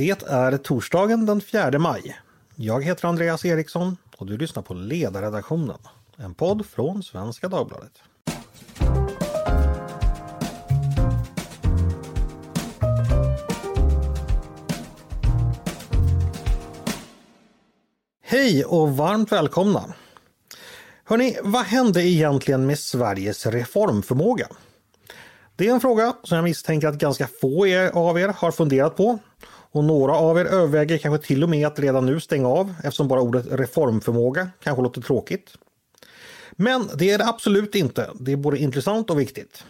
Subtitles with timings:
[0.00, 2.16] Det är torsdagen den 4 maj.
[2.56, 5.78] Jag heter Andreas Eriksson och du lyssnar på Ledarredaktionen,
[6.16, 7.92] en podd från Svenska Dagbladet.
[18.22, 19.94] Hej och varmt välkomna!
[21.04, 24.46] Hörni, vad hände egentligen med Sveriges reformförmåga?
[25.56, 27.64] Det är en fråga som jag misstänker att ganska få
[27.94, 29.18] av er har funderat på.
[29.72, 33.08] Och några av er överväger kanske till och med att redan nu stänga av eftersom
[33.08, 35.54] bara ordet reformförmåga kanske låter tråkigt.
[36.52, 38.10] Men det är det absolut inte.
[38.20, 39.64] Det är både intressant och viktigt.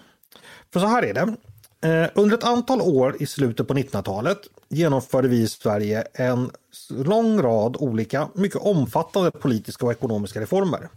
[0.73, 1.37] För så här är det.
[1.83, 4.39] Eh, under ett antal år i slutet på 1900-talet
[4.69, 6.51] genomförde vi i Sverige en
[6.91, 10.89] lång rad olika, mycket omfattande politiska och ekonomiska reformer.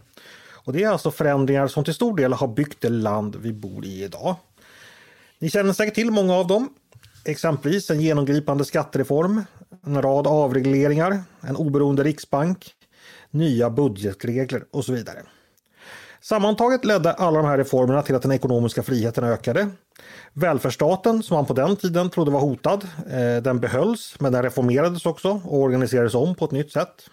[0.64, 3.84] Och Det är alltså förändringar som till stor del har byggt det land vi bor
[3.84, 4.36] i idag.
[5.38, 6.68] Ni känner säkert till många av dem.
[7.24, 9.42] Exempelvis en genomgripande skattereform,
[9.86, 12.74] en rad avregleringar, en oberoende riksbank,
[13.30, 15.22] nya budgetregler och så vidare.
[16.20, 19.68] Sammantaget ledde alla de här reformerna till att den ekonomiska friheten ökade.
[20.32, 25.06] Välfärdsstaten, som man på den tiden trodde var hotad, eh, den behölls men den reformerades
[25.06, 27.08] också och organiserades om på ett nytt sätt.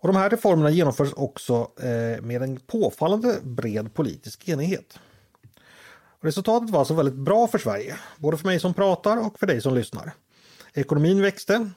[0.00, 4.98] Och De här reformerna genomfördes också eh, med en påfallande bred politisk enighet.
[6.22, 9.60] Resultatet var alltså väldigt bra för Sverige, både för mig som pratar och för dig
[9.60, 10.12] som lyssnar.
[10.74, 11.70] Ekonomin växte,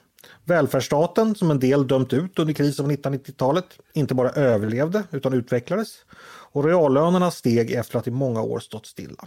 [0.44, 5.88] välfärdsstaten som en del dömt ut under krisen på 1990-talet inte bara överlevde utan utvecklades
[6.52, 9.24] och reallönerna steg efter att i många år stått stilla.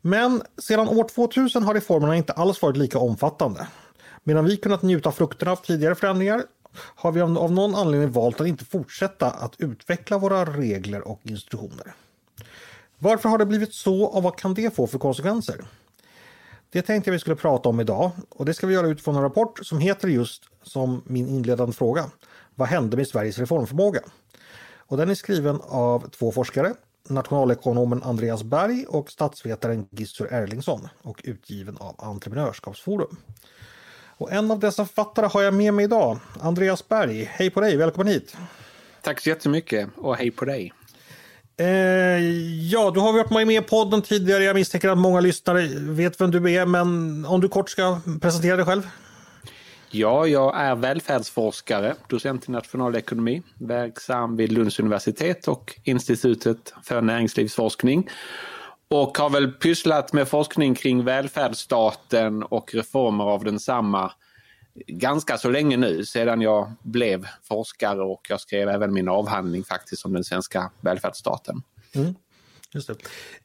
[0.00, 3.68] Men sedan år 2000 har reformerna inte alls varit lika omfattande.
[4.24, 6.42] Medan vi kunnat njuta frukterna av tidigare förändringar
[6.74, 11.94] har vi av någon anledning valt att inte fortsätta att utveckla våra regler och institutioner.
[13.02, 15.64] Varför har det blivit så och vad kan det få för konsekvenser?
[16.70, 19.22] Det tänkte jag vi skulle prata om idag och det ska vi göra utifrån en
[19.22, 22.10] rapport som heter just som min inledande fråga.
[22.54, 24.00] Vad hände med Sveriges reformförmåga?
[24.76, 26.74] Och den är skriven av två forskare,
[27.08, 33.16] nationalekonomen Andreas Berg och statsvetaren Gissur Erlingsson och utgiven av Entreprenörskapsforum.
[34.06, 37.24] Och en av dessa författare har jag med mig idag, Andreas Berg.
[37.32, 38.36] Hej på dig, välkommen hit!
[39.02, 40.72] Tack så jättemycket och hej på dig!
[41.60, 42.20] Eh,
[42.70, 44.44] ja, du har varit med i podden tidigare.
[44.44, 48.56] Jag misstänker att många lyssnare vet vem du är, men om du kort ska presentera
[48.56, 48.88] dig själv?
[49.90, 58.08] Ja, jag är välfärdsforskare, docent i nationalekonomi, verksam vid Lunds universitet och Institutet för näringslivsforskning.
[58.90, 64.12] Och har väl pysslat med forskning kring välfärdsstaten och reformer av densamma
[64.86, 70.04] ganska så länge nu sedan jag blev forskare och jag skrev även min avhandling faktiskt
[70.04, 71.62] om den svenska välfärdsstaten.
[71.94, 72.14] Mm.
[72.74, 72.94] Just det.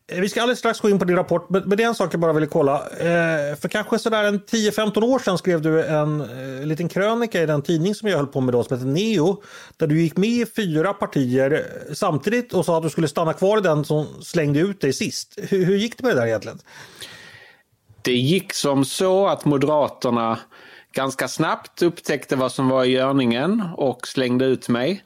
[0.07, 2.13] Eh, vi ska alldeles strax gå in på din rapport, men det är en sak
[2.13, 2.75] jag bara ville kolla.
[2.75, 7.45] Eh, för kanske sådär en 10-15 år sedan skrev du en eh, liten krönika i
[7.45, 9.43] den tidning som jag höll på med då som heter Neo.
[9.77, 13.57] Där du gick med i fyra partier samtidigt och sa att du skulle stanna kvar
[13.57, 15.37] i den som slängde ut dig sist.
[15.37, 16.59] Hur, hur gick det med det där egentligen?
[18.01, 20.39] Det gick som så att Moderaterna
[20.95, 25.03] ganska snabbt upptäckte vad som var i görningen och slängde ut mig.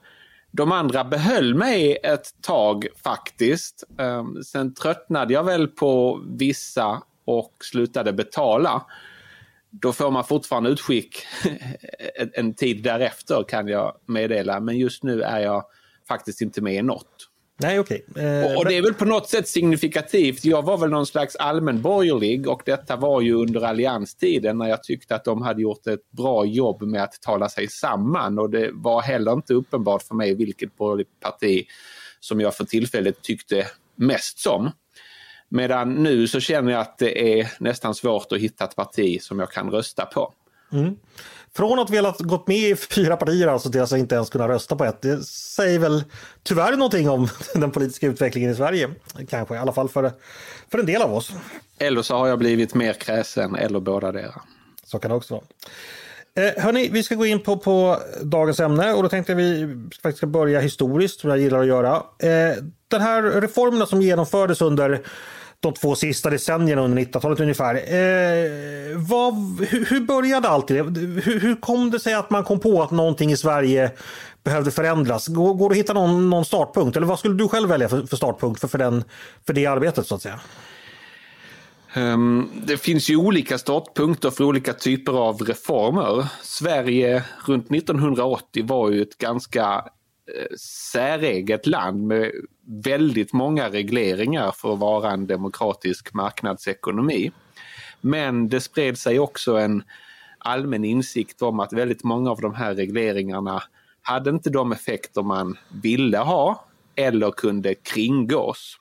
[0.51, 3.83] De andra behöll mig ett tag faktiskt.
[3.97, 8.85] Ehm, sen tröttnade jag väl på vissa och slutade betala.
[9.69, 11.17] Då får man fortfarande utskick
[12.33, 14.59] en tid därefter kan jag meddela.
[14.59, 15.63] Men just nu är jag
[16.07, 17.28] faktiskt inte med i något.
[17.61, 18.05] Nej, okej.
[18.09, 18.25] Okay.
[18.25, 20.45] Eh, och, det är väl på något sätt signifikativt.
[20.45, 25.15] Jag var väl någon slags allmänborgerlig och detta var ju under allianstiden när jag tyckte
[25.15, 29.01] att de hade gjort ett bra jobb med att tala sig samman och det var
[29.01, 31.65] heller inte uppenbart för mig vilket borgerligt parti
[32.19, 34.71] som jag för tillfället tyckte mest som.
[35.49, 39.39] Medan nu så känner jag att det är nästan svårt att hitta ett parti som
[39.39, 40.33] jag kan rösta på.
[40.71, 40.95] Mm.
[41.55, 44.75] Från att velat gått med i fyra partier alltså till att inte ens kunna rösta
[44.75, 45.01] på ett.
[45.01, 46.03] Det säger väl
[46.43, 48.89] tyvärr någonting om den politiska utvecklingen i Sverige.
[49.29, 50.11] Kanske, i alla fall för,
[50.71, 51.31] för en del av oss.
[51.79, 54.41] Eller så har jag blivit mer kräsen eller båda dera.
[54.83, 55.43] Så kan det också vara.
[56.35, 59.67] Eh, hörni, vi ska gå in på, på dagens ämne och då tänkte vi
[60.03, 61.95] faktiskt börja historiskt som jag gillar att göra.
[61.95, 65.01] Eh, den här reformerna som genomfördes under
[65.59, 67.75] de två sista decennierna under 1900-talet ungefär.
[67.75, 69.33] Eh, vad,
[69.69, 70.83] hur, hur, började allt det?
[70.83, 73.91] Hur, hur, kom det sig att man kom på att någonting i Sverige
[74.43, 75.27] behövde förändras?
[75.27, 76.97] Går, går det att hitta någon, någon startpunkt?
[76.97, 79.03] Eller vad skulle du själv välja för, för startpunkt för, för, den,
[79.45, 80.39] för det arbetet så att säga?
[81.95, 86.27] Um, det finns ju olika startpunkter för olika typer av reformer.
[86.41, 89.63] Sverige runt 1980 var ju ett ganska
[90.37, 90.55] eh,
[90.91, 92.31] säreget land med
[92.69, 97.31] väldigt många regleringar för att vara en demokratisk marknadsekonomi.
[98.01, 99.83] Men det spred sig också en
[100.37, 103.63] allmän insikt om att väldigt många av de här regleringarna
[104.01, 108.79] hade inte de effekter man ville ha eller kunde kringgås.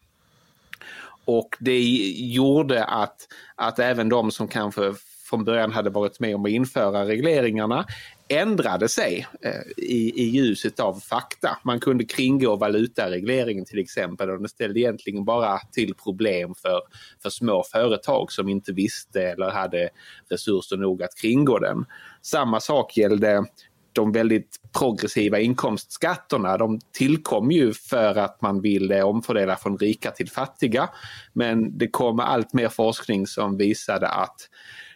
[1.24, 1.80] Och det
[2.16, 4.94] gjorde att, att även de som kanske
[5.30, 7.86] från början hade varit med om att införa regleringarna
[8.28, 11.58] ändrade sig eh, i, i ljuset av fakta.
[11.64, 16.80] Man kunde kringgå valutaregleringen till exempel och det ställde egentligen bara till problem för,
[17.22, 19.88] för små företag som inte visste eller hade
[20.30, 21.84] resurser nog att kringgå den.
[22.22, 23.44] Samma sak gällde
[23.92, 26.56] de väldigt progressiva inkomstskatterna.
[26.56, 30.90] De tillkom ju för att man ville omfördela från rika till fattiga.
[31.32, 34.48] Men det kom allt mer forskning som visade att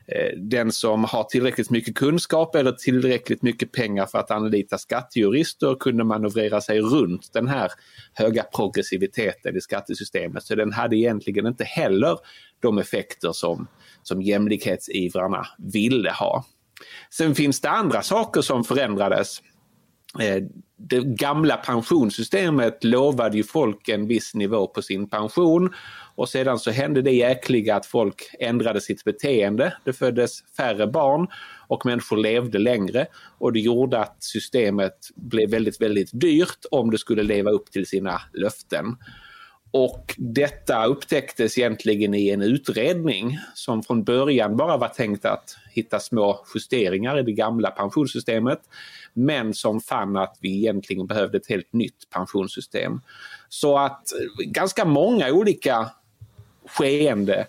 [0.06, 5.75] Eh, den som har tillräckligt mycket kunskap eller tillräckligt mycket pengar för att anlita skattejurister
[5.81, 7.72] kunde manövrera sig runt den här
[8.14, 10.43] höga progressiviteten i skattesystemet.
[10.43, 12.19] Så den hade egentligen inte heller
[12.60, 13.66] de effekter som,
[14.02, 16.44] som jämlikhetsivrarna ville ha.
[17.10, 19.43] Sen finns det andra saker som förändrades.
[20.20, 20.43] Eh,
[20.76, 25.75] det gamla pensionssystemet lovade ju folk en viss nivå på sin pension
[26.14, 29.76] och sedan så hände det jäkliga att folk ändrade sitt beteende.
[29.85, 31.26] Det föddes färre barn
[31.69, 33.06] och människor levde längre
[33.38, 37.87] och det gjorde att systemet blev väldigt, väldigt dyrt om det skulle leva upp till
[37.87, 38.97] sina löften.
[39.74, 46.00] Och detta upptäcktes egentligen i en utredning som från början bara var tänkt att hitta
[46.00, 48.60] små justeringar i det gamla pensionssystemet
[49.12, 53.00] men som fann att vi egentligen behövde ett helt nytt pensionssystem.
[53.48, 54.02] Så att
[54.38, 55.90] ganska många olika
[56.66, 57.46] skeende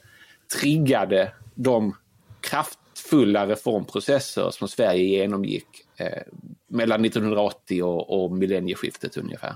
[0.61, 1.95] triggade de
[2.41, 5.67] kraftfulla reformprocesser som Sverige genomgick
[5.97, 6.21] eh,
[6.67, 9.55] mellan 1980 och, och millennieskiftet ungefär.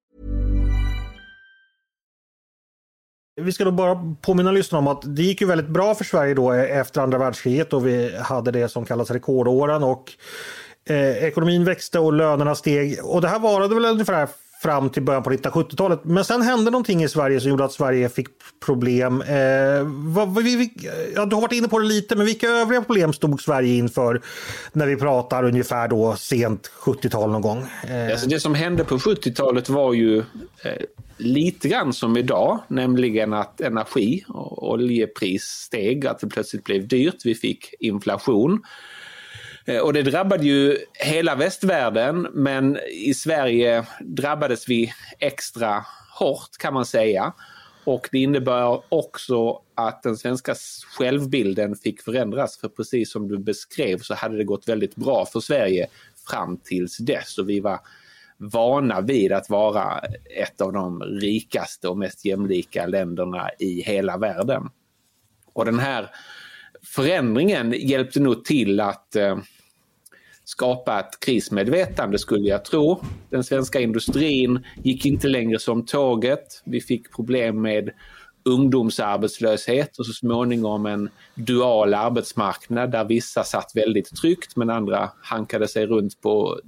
[3.35, 6.33] Vi ska då bara påminna lyssnarna om att det gick ju väldigt bra för Sverige
[6.33, 10.11] då efter andra världskriget och vi hade det som kallas rekordåren och
[10.89, 12.99] eh, ekonomin växte och lönerna steg.
[13.03, 14.27] Och det här varade väl ungefär
[14.61, 15.99] fram till början på 1970-talet.
[16.03, 18.27] Men sen hände någonting i Sverige som gjorde att Sverige fick
[18.65, 19.21] problem.
[19.21, 20.73] Eh, vad, vi,
[21.15, 24.21] ja, du har varit inne på det lite, men vilka övriga problem stod Sverige inför
[24.73, 27.65] när vi pratar ungefär då sent 70-tal någon gång?
[27.89, 28.11] Eh.
[28.11, 30.85] Alltså det som hände på 70-talet var ju eh,
[31.17, 37.25] lite grann som idag, nämligen att energi och oljepris steg, att det plötsligt blev dyrt.
[37.25, 38.61] Vi fick inflation.
[39.65, 45.85] Eh, och det drabbade ju hela västvärlden men i Sverige drabbades vi extra
[46.19, 47.33] hårt kan man säga.
[47.83, 50.55] Och det innebär också att den svenska
[50.97, 52.57] självbilden fick förändras.
[52.57, 55.87] För precis som du beskrev så hade det gått väldigt bra för Sverige
[56.29, 57.37] fram tills dess.
[57.37, 57.79] Och vi var
[58.37, 59.99] vana vid att vara
[60.37, 64.69] ett av de rikaste och mest jämlika länderna i hela världen.
[65.53, 66.09] Och den här
[66.85, 69.37] förändringen hjälpte nog till att eh,
[70.43, 73.03] skapa ett krismedvetande skulle jag tro.
[73.29, 76.61] Den svenska industrin gick inte längre som tåget.
[76.65, 77.89] Vi fick problem med
[78.43, 85.67] ungdomsarbetslöshet och så småningom en dual arbetsmarknad där vissa satt väldigt tryggt men andra hankade
[85.67, 86.59] sig runt på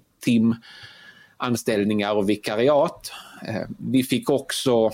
[1.39, 3.12] timanställningar och vikariat.
[3.48, 4.91] Eh, vi fick också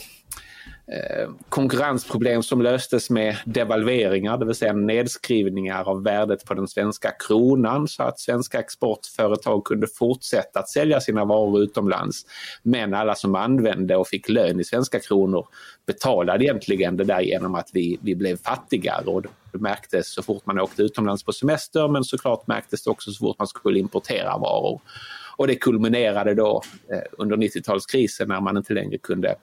[0.91, 7.11] Eh, konkurrensproblem som löstes med devalveringar, det vill säga nedskrivningar av värdet på den svenska
[7.27, 12.25] kronan så att svenska exportföretag kunde fortsätta att sälja sina varor utomlands.
[12.63, 15.47] Men alla som använde och fick lön i svenska kronor
[15.85, 20.45] betalade egentligen det där genom att vi, vi blev fattigare och det märktes så fort
[20.45, 24.37] man åkte utomlands på semester men såklart märktes det också så fort man skulle importera
[24.37, 24.81] varor.
[25.39, 29.35] Och det kulminerade då eh, under 90-talskrisen när man inte längre kunde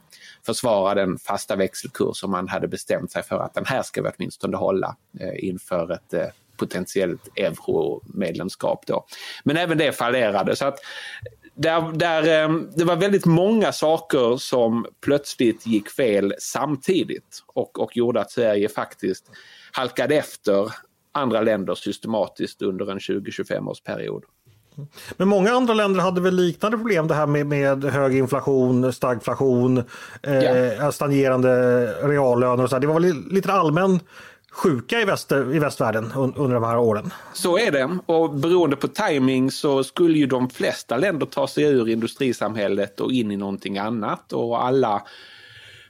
[0.46, 4.10] försvara den fasta växelkurs som man hade bestämt sig för att den här ska vi
[4.16, 6.26] åtminstone hålla eh, inför ett eh,
[6.56, 8.86] potentiellt euromedlemskap.
[8.86, 9.06] Då.
[9.44, 10.56] Men även det fallerade.
[10.56, 10.78] Så att
[11.54, 12.22] där, där,
[12.76, 18.68] det var väldigt många saker som plötsligt gick fel samtidigt och, och gjorde att Sverige
[18.68, 19.30] faktiskt
[19.72, 20.72] halkade efter
[21.12, 24.24] andra länder systematiskt under en 20-25 års period.
[25.16, 29.84] Men många andra länder hade väl liknande problem det här med, med hög inflation, stagflation,
[30.22, 30.92] eh, ja.
[30.92, 32.76] stagnerande reallöner och så.
[32.76, 32.80] Här.
[32.80, 34.00] Det var väl lite allmän
[34.56, 37.12] sjuka i, väst, i västvärlden under de här åren.
[37.32, 41.64] Så är det och beroende på timing så skulle ju de flesta länder ta sig
[41.64, 45.02] ur industrisamhället och in i någonting annat och alla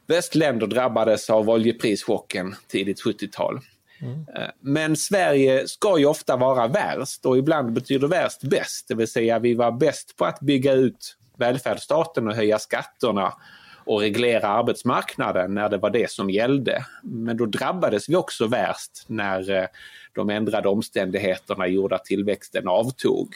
[0.06, 3.60] västländer drabbades av oljeprischocken tidigt 70-tal.
[4.02, 4.24] Mm.
[4.60, 9.38] Men Sverige ska ju ofta vara värst och ibland betyder värst bäst, det vill säga
[9.38, 13.32] vi var bäst på att bygga ut välfärdsstaten och höja skatterna
[13.84, 16.84] och reglera arbetsmarknaden när det var det som gällde.
[17.02, 19.66] Men då drabbades vi också värst när eh,
[20.14, 23.34] de ändrade omständigheterna gjorde att tillväxten avtog.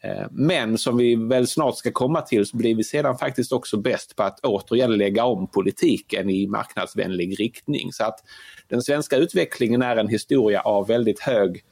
[0.00, 3.76] Eh, men som vi väl snart ska komma till så blir vi sedan faktiskt också
[3.76, 7.92] bäst på att återigen lägga om politiken i marknadsvänlig riktning.
[7.92, 8.20] Så att
[8.68, 11.64] den svenska utvecklingen är en historia av väldigt hög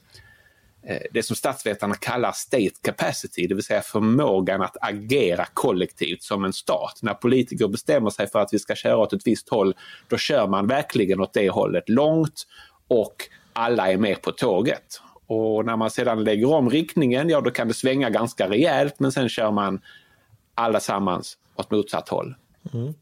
[0.87, 6.45] eh, det som statsvetarna kallar state capacity, det vill säga förmågan att agera kollektivt som
[6.45, 6.99] en stat.
[7.02, 9.75] När politiker bestämmer sig för att vi ska köra åt ett visst håll,
[10.09, 12.47] då kör man verkligen åt det hållet långt
[12.88, 13.16] och
[13.52, 15.00] alla är med på tåget.
[15.26, 19.12] Och när man sedan lägger om riktningen, ja då kan det svänga ganska rejält men
[19.12, 19.80] sen kör man
[20.54, 22.35] allesammans åt motsatt håll.
[22.73, 22.95] Mm.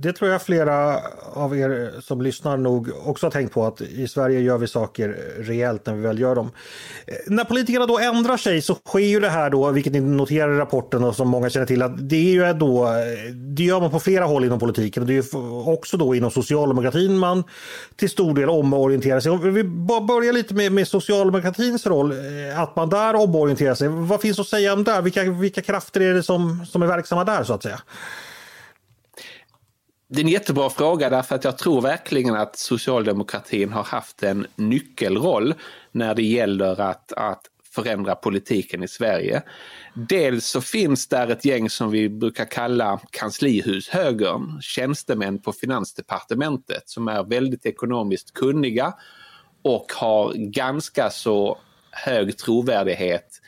[0.00, 1.00] Det tror jag flera
[1.32, 5.08] av er som lyssnar nog också har tänkt på att i Sverige gör vi saker
[5.38, 6.50] rejält när vi väl gör dem.
[7.06, 10.54] Eh, när politikerna då ändrar sig så sker ju det här då, vilket ni noterar
[10.54, 13.80] i rapporten och som många känner till, att det är ju då, eh, det gör
[13.80, 17.44] man på flera håll inom politiken och det är också då inom socialdemokratin man
[17.96, 19.32] till stor del omorienterar sig.
[19.32, 23.88] Om vi börjar lite med, med socialdemokratins roll, eh, att man där omorienterar sig.
[23.88, 25.00] Vad finns att säga om det?
[25.00, 27.80] Vilka, vilka krafter är det som, som är verksamma där så att säga?
[30.10, 34.46] Det är en jättebra fråga därför att jag tror verkligen att socialdemokratin har haft en
[34.56, 35.54] nyckelroll
[35.92, 37.42] när det gäller att, att
[37.74, 39.42] förändra politiken i Sverige.
[39.94, 47.08] Dels så finns där ett gäng som vi brukar kalla kanslihushögern, tjänstemän på finansdepartementet som
[47.08, 48.94] är väldigt ekonomiskt kunniga
[49.62, 51.58] och har ganska så
[51.90, 53.40] hög trovärdighet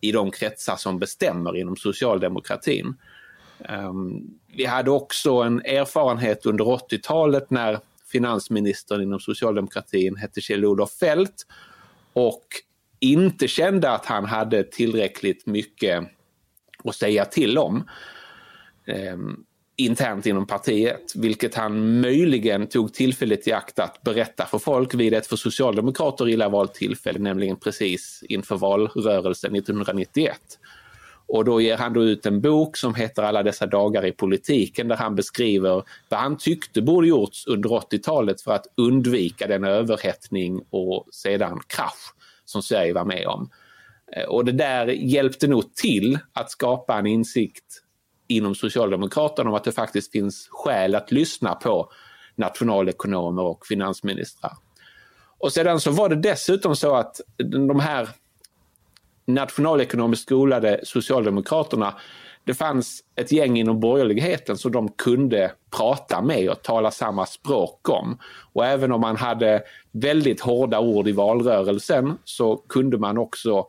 [0.00, 2.96] i de kretsar som bestämmer inom socialdemokratin.
[3.68, 4.20] Ehm,
[4.56, 7.78] vi hade också en erfarenhet under 80-talet när
[8.12, 11.46] finansministern inom socialdemokratin hette Kjell-Olof Feldt
[12.12, 12.46] och
[13.00, 16.04] inte kände att han hade tillräckligt mycket
[16.84, 17.88] att säga till om
[18.86, 19.16] eh,
[19.76, 25.14] internt inom partiet, vilket han möjligen tog tillfället i akt att berätta för folk vid
[25.14, 30.38] ett för socialdemokrater illa valt tillfälle, nämligen precis inför valrörelsen 1991.
[31.26, 34.88] Och då ger han då ut en bok som heter Alla dessa dagar i politiken
[34.88, 40.64] där han beskriver vad han tyckte borde gjorts under 80-talet för att undvika den överhettning
[40.70, 42.14] och sedan krasch
[42.44, 43.50] som Sverige var med om.
[44.16, 47.64] Eh, och det där hjälpte nog till att skapa en insikt
[48.28, 51.92] inom Socialdemokraterna om att det faktiskt finns skäl att lyssna på
[52.36, 54.52] nationalekonomer och finansministrar.
[55.38, 57.20] Och sedan så var det dessutom så att
[57.68, 58.08] de här
[59.26, 61.94] nationalekonomiskt skolade Socialdemokraterna
[62.44, 67.88] det fanns ett gäng inom borgerligheten som de kunde prata med och tala samma språk
[67.88, 68.18] om.
[68.52, 69.62] Och även om man hade
[69.92, 73.66] väldigt hårda ord i valrörelsen så kunde man också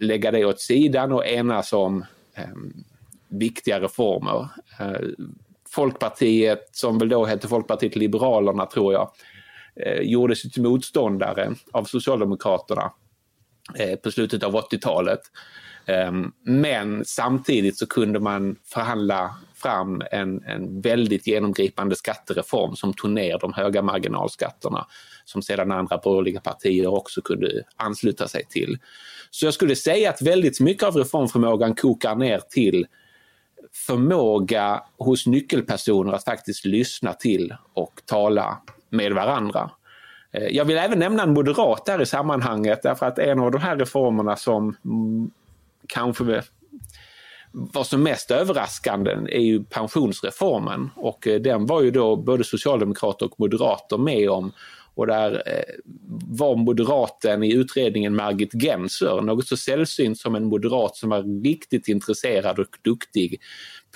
[0.00, 2.44] lägga det åt sidan och enas om eh,
[3.28, 4.48] viktiga reformer.
[4.80, 5.08] Eh,
[5.68, 9.10] Folkpartiet, som väl då hette Folkpartiet Liberalerna tror jag,
[9.76, 12.92] eh, gjorde sig till motståndare av Socialdemokraterna
[13.74, 15.20] Eh, på slutet av 80-talet.
[15.86, 23.10] Ehm, men samtidigt så kunde man förhandla fram en, en väldigt genomgripande skattereform som tog
[23.10, 24.86] ner de höga marginalskatterna
[25.24, 28.78] som sedan andra borgerliga partier också kunde ansluta sig till.
[29.30, 32.86] Så jag skulle säga att väldigt mycket av reformförmågan kokar ner till
[33.86, 38.58] förmåga hos nyckelpersoner att faktiskt lyssna till och tala
[38.90, 39.70] med varandra.
[40.36, 43.58] Eh, jag vill även nämna en moderat där i sammanhanget därför att en av de
[43.58, 45.30] här reformerna som mm,
[45.86, 46.42] kanske
[47.52, 53.26] var som mest överraskande är ju pensionsreformen och eh, den var ju då både socialdemokrater
[53.26, 54.52] och moderater med om
[54.94, 55.74] och där eh,
[56.38, 61.88] var moderaten i utredningen Margit Genser, något så sällsynt som en moderat som var riktigt
[61.88, 63.40] intresserad och duktig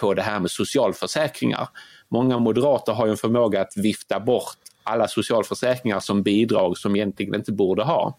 [0.01, 1.69] på det här med socialförsäkringar.
[2.09, 7.35] Många moderater har ju en förmåga att vifta bort alla socialförsäkringar som bidrag som egentligen
[7.35, 8.19] inte borde ha.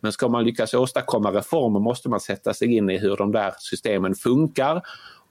[0.00, 3.54] Men ska man lyckas åstadkomma reformer måste man sätta sig in i hur de där
[3.58, 4.82] systemen funkar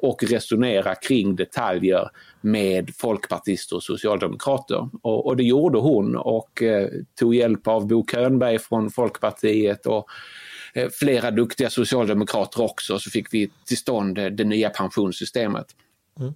[0.02, 2.10] och resonera kring detaljer
[2.42, 4.90] med folkpartister och socialdemokrater.
[5.02, 10.06] Och, och det gjorde hon och eh, tog hjälp av Bo Könberg från Folkpartiet och
[10.74, 15.66] eh, flera duktiga socialdemokrater också så fick vi till stånd eh, det nya pensionssystemet.
[16.22, 16.34] Mm.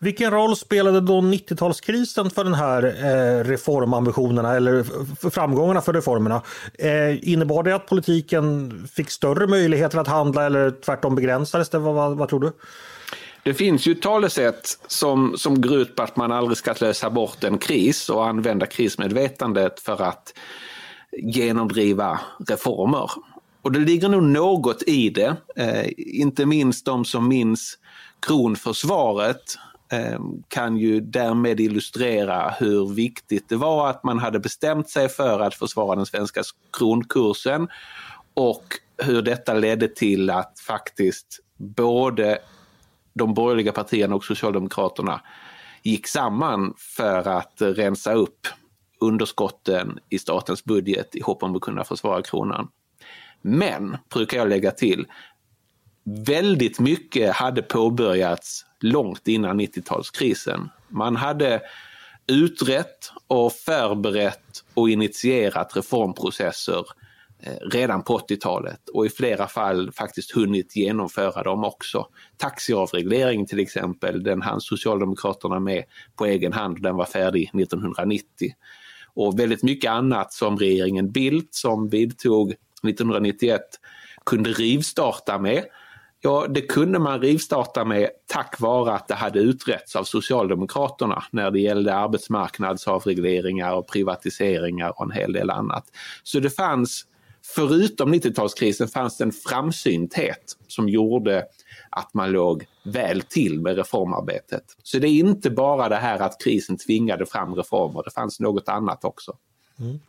[0.00, 4.84] Vilken roll spelade då 90-talskrisen för den här eh, reformambitionerna eller
[5.30, 6.42] framgångarna för reformerna?
[6.74, 11.78] Eh, innebar det att politiken fick större möjligheter att handla eller tvärtom begränsades det?
[11.78, 12.52] Vad, vad, vad tror du?
[13.44, 17.44] Det finns ju talesätt som, som går ut på att man aldrig ska lösa bort
[17.44, 20.34] en kris och använda krismedvetandet för att
[21.12, 23.10] genomdriva reformer.
[23.62, 27.78] Och det ligger nog något i det, eh, inte minst de som minns
[28.26, 29.42] kronförsvaret
[29.92, 35.40] eh, kan ju därmed illustrera hur viktigt det var att man hade bestämt sig för
[35.40, 36.42] att försvara den svenska
[36.78, 37.68] kronkursen
[38.34, 38.64] och
[38.96, 42.38] hur detta ledde till att faktiskt både
[43.14, 45.20] de borgerliga partierna och Socialdemokraterna
[45.82, 48.46] gick samman för att rensa upp
[49.00, 52.68] underskotten i statens budget i hopp om att kunna försvara kronan.
[53.42, 55.06] Men, brukar jag lägga till,
[56.04, 60.68] väldigt mycket hade påbörjats långt innan 90-talskrisen.
[60.88, 61.62] Man hade
[62.26, 66.84] utrett och förberett och initierat reformprocesser
[67.42, 72.06] eh, redan på 80-talet och i flera fall faktiskt hunnit genomföra dem också.
[72.36, 75.84] Taxiavreglering till exempel, den hann Socialdemokraterna med
[76.16, 76.82] på egen hand.
[76.82, 78.26] Den var färdig 1990.
[79.14, 83.60] Och väldigt mycket annat som regeringen Bildt som vidtog 1991
[84.26, 85.64] kunde rivstarta med.
[86.24, 91.50] Ja, det kunde man rivstarta med tack vare att det hade utretts av Socialdemokraterna när
[91.50, 95.84] det gällde arbetsmarknadsavregleringar och privatiseringar och en hel del annat.
[96.22, 97.06] Så det fanns
[97.54, 101.44] förutom 90-talskrisen fanns det en framsynthet som gjorde
[101.90, 104.64] att man låg väl till med reformarbetet.
[104.82, 108.68] Så det är inte bara det här att krisen tvingade fram reformer, det fanns något
[108.68, 109.36] annat också.
[109.78, 110.00] Mm.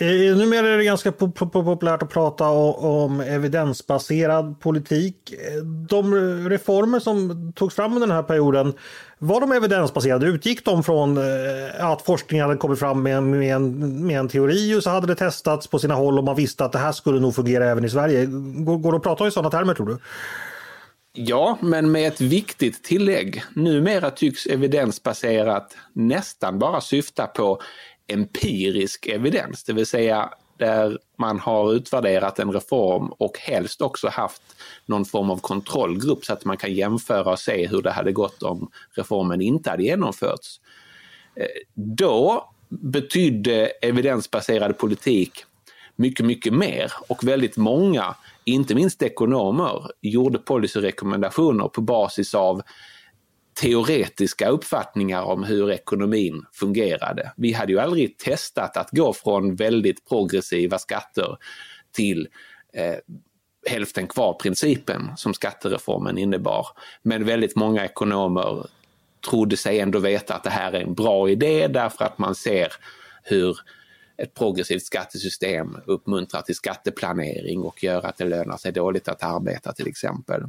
[0.00, 5.32] Eh, numera är det ganska populärt att prata om evidensbaserad politik.
[5.32, 6.14] Eh, de
[6.48, 8.72] reformer som togs fram under den här perioden,
[9.18, 10.26] var de evidensbaserade?
[10.26, 14.74] Utgick de från eh, att forskningen hade kommit fram med, med, en, med en teori
[14.74, 17.20] och så hade det testats på sina håll och man visste att det här skulle
[17.20, 18.26] nog fungera även i Sverige?
[18.26, 19.98] Går, går det att prata i sådana termer tror du?
[21.12, 23.42] Ja, men med ett viktigt tillägg.
[23.54, 27.60] Numera tycks evidensbaserat nästan bara syfta på
[28.08, 34.42] empirisk evidens, det vill säga där man har utvärderat en reform och helst också haft
[34.86, 38.42] någon form av kontrollgrupp så att man kan jämföra och se hur det hade gått
[38.42, 40.60] om reformen inte hade genomförts.
[41.36, 45.44] Eh, då betydde evidensbaserad politik
[45.96, 52.62] mycket, mycket mer och väldigt många, inte minst ekonomer, gjorde policyrekommendationer på basis av
[53.60, 57.32] teoretiska uppfattningar om hur ekonomin fungerade.
[57.36, 61.36] Vi hade ju aldrig testat att gå från väldigt progressiva skatter
[61.92, 62.28] till
[62.72, 62.94] eh,
[63.66, 66.66] hälften kvar-principen som skattereformen innebar.
[67.02, 68.66] Men väldigt många ekonomer
[69.30, 72.72] trodde sig ändå veta att det här är en bra idé därför att man ser
[73.22, 73.58] hur
[74.16, 79.72] ett progressivt skattesystem uppmuntrar till skatteplanering och gör att det lönar sig dåligt att arbeta
[79.72, 80.42] till exempel.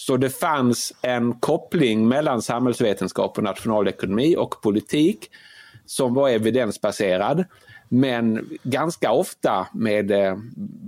[0.00, 5.30] Så det fanns en koppling mellan samhällsvetenskap och nationalekonomi och politik
[5.86, 7.44] som var evidensbaserad.
[7.88, 10.36] Men ganska ofta med eh,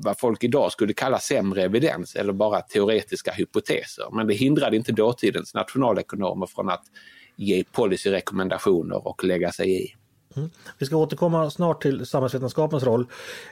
[0.03, 4.05] vad folk idag skulle kalla sämre evidens eller bara teoretiska hypoteser.
[4.13, 6.85] Men det hindrade inte dåtidens nationalekonomer från att
[7.37, 9.95] ge policyrekommendationer och lägga sig i.
[10.37, 10.51] Mm.
[10.79, 13.07] Vi ska återkomma snart till samhällsvetenskapens roll.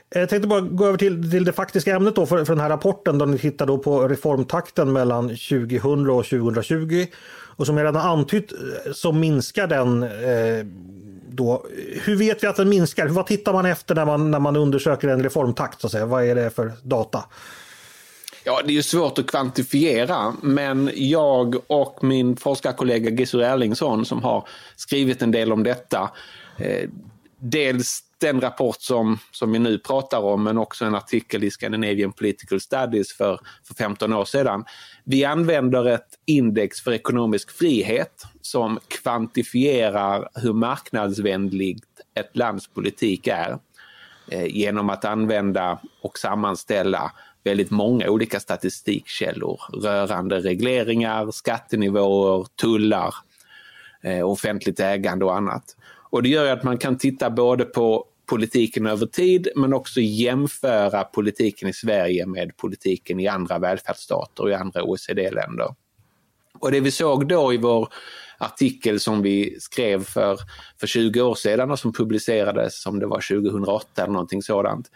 [0.09, 2.69] Jag tänkte bara gå över till, till det faktiska ämnet då för, för den här
[2.69, 7.05] rapporten där ni tittar då på reformtakten mellan 2000 och 2020.
[7.55, 10.65] Och som jag redan antytt eh, så minskar den eh,
[11.29, 11.65] då.
[12.03, 13.07] Hur vet vi att den minskar?
[13.07, 15.81] Vad tittar man efter när man, när man undersöker en reformtakt?
[15.81, 16.05] Så att säga?
[16.05, 17.23] Vad är det för data?
[18.43, 24.23] Ja, det är ju svårt att kvantifiera, men jag och min forskarkollega Gisur Erlingsson som
[24.23, 26.09] har skrivit en del om detta
[26.61, 26.89] Eh,
[27.39, 32.13] dels den rapport som, som vi nu pratar om men också en artikel i Scandinavian
[32.13, 34.65] Political Studies för, för 15 år sedan.
[35.03, 41.85] Vi använder ett index för ekonomisk frihet som kvantifierar hur marknadsvänligt
[42.19, 43.57] ett lands politik är
[44.31, 47.11] eh, genom att använda och sammanställa
[47.43, 53.15] väldigt många olika statistikkällor rörande regleringar, skattenivåer, tullar,
[54.03, 55.75] eh, offentligt ägande och annat.
[56.11, 61.03] Och det gör att man kan titta både på politiken över tid men också jämföra
[61.03, 65.75] politiken i Sverige med politiken i andra välfärdsstater och i andra OECD-länder.
[66.59, 67.93] Och det vi såg då i vår
[68.37, 70.37] artikel som vi skrev för,
[70.79, 74.91] för 20 år sedan och som publicerades som det var 2008 eller någonting sådant.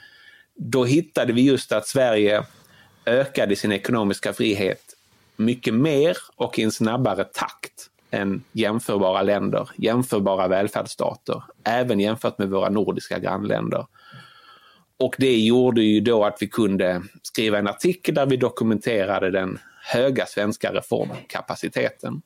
[0.55, 2.43] Då hittade vi just att Sverige
[3.05, 4.95] ökade sin ekonomiska frihet
[5.35, 7.89] mycket mer och i en snabbare takt
[8.51, 13.85] jämförbara länder, jämförbara välfärdsstater, även jämfört med våra nordiska grannländer.
[14.99, 19.59] Och det gjorde ju då att vi kunde skriva en artikel där vi dokumenterade den
[19.81, 22.21] höga svenska reformkapaciteten.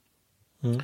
[0.63, 0.82] Mm.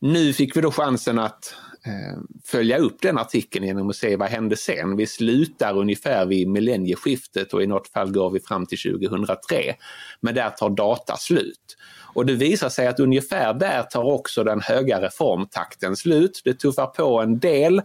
[0.00, 1.54] Nu fick vi då chansen att
[1.86, 4.96] Eh, följa upp den artikeln genom att se vad hände sen.
[4.96, 9.74] Vi slutar ungefär vid millennieskiftet och i något fall går vi fram till 2003.
[10.20, 11.76] Men där tar data slut.
[12.14, 16.40] Och det visar sig att ungefär där tar också den höga reformtakten slut.
[16.44, 17.82] Det tuffar på en del.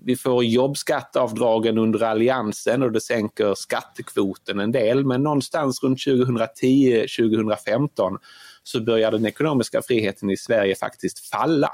[0.00, 5.04] Vi får jobbskatteavdragen under alliansen och det sänker skattekvoten en del.
[5.04, 8.18] Men någonstans runt 2010-2015
[8.62, 11.70] så börjar den ekonomiska friheten i Sverige faktiskt falla.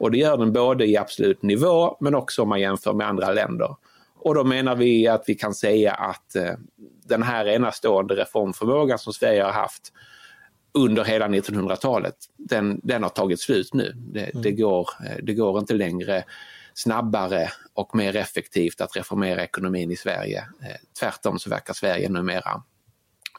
[0.00, 3.32] Och det gör den både i absolut nivå men också om man jämför med andra
[3.32, 3.76] länder.
[4.16, 6.54] Och då menar vi att vi kan säga att eh,
[7.04, 9.92] den här enastående reformförmågan som Sverige har haft
[10.72, 13.92] under hela 1900-talet, den, den har tagit slut nu.
[13.96, 14.42] Det, mm.
[14.42, 16.24] det, går, eh, det går inte längre
[16.74, 20.38] snabbare och mer effektivt att reformera ekonomin i Sverige.
[20.38, 22.62] Eh, tvärtom så verkar Sverige numera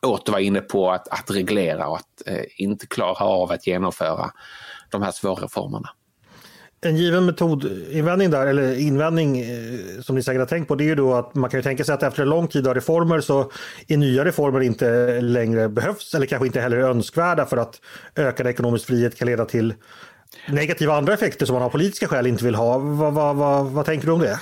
[0.01, 4.31] åter vara inne på att, att reglera och att eh, inte klara av att genomföra
[4.89, 5.89] de här svåra reformerna.
[6.85, 10.85] En given metodinvändning där, eller invändning eh, som ni säkert har tänkt på, det är
[10.85, 13.21] ju då att man kan ju tänka sig att efter en lång tid av reformer
[13.21, 13.51] så
[13.87, 17.81] är nya reformer inte längre behövs eller kanske inte heller önskvärda för att
[18.15, 19.73] ökad ekonomisk frihet kan leda till
[20.47, 22.77] negativa andra effekter som man av politiska skäl inte vill ha.
[22.77, 24.39] Vad, vad, vad, vad tänker du om det?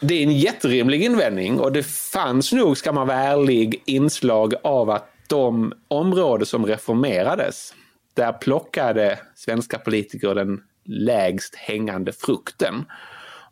[0.00, 4.90] Det är en jätterimlig invändning och det fanns nog, ska man vara ärlig, inslag av
[4.90, 7.74] att de områden som reformerades,
[8.14, 12.84] där plockade svenska politiker den lägst hängande frukten.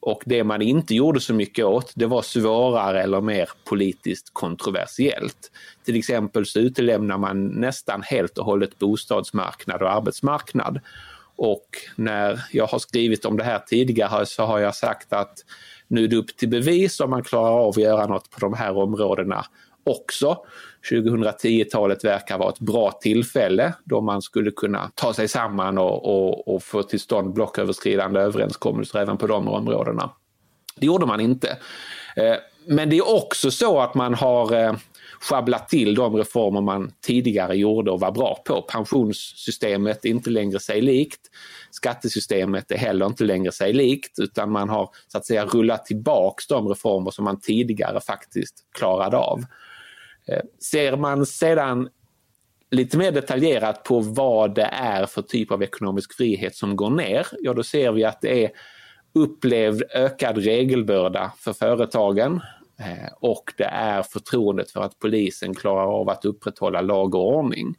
[0.01, 5.51] Och det man inte gjorde så mycket åt, det var svårare eller mer politiskt kontroversiellt.
[5.85, 10.81] Till exempel så utelämnar man nästan helt och hållet bostadsmarknad och arbetsmarknad.
[11.37, 11.66] Och
[11.97, 15.35] när jag har skrivit om det här tidigare så har jag sagt att
[15.88, 18.55] nu är det upp till bevis om man klarar av att göra något på de
[18.55, 19.45] här områdena
[19.90, 20.37] också.
[20.90, 26.55] 2010-talet verkar vara ett bra tillfälle då man skulle kunna ta sig samman och, och,
[26.55, 30.11] och få till stånd blocköverskridande överenskommelser även på de områdena.
[30.76, 31.48] Det gjorde man inte.
[32.16, 34.74] Eh, men det är också så att man har eh,
[35.20, 38.62] sjabblat till de reformer man tidigare gjorde och var bra på.
[38.62, 41.20] Pensionssystemet är inte längre sig likt.
[41.70, 46.46] Skattesystemet är heller inte längre sig likt utan man har så att säga rullat tillbaks
[46.46, 49.44] de reformer som man tidigare faktiskt klarade av.
[50.28, 51.88] Eh, ser man sedan
[52.70, 57.26] lite mer detaljerat på vad det är för typ av ekonomisk frihet som går ner,
[57.40, 58.50] ja då ser vi att det är
[59.12, 62.40] upplevd ökad regelbörda för företagen
[62.78, 67.74] eh, och det är förtroendet för att polisen klarar av att upprätthålla lag och ordning.